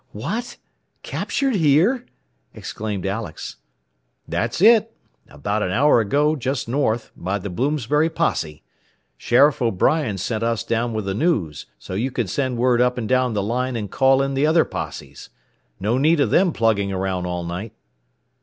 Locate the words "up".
12.81-12.97